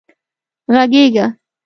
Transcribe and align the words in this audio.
غږېږه 0.73 1.25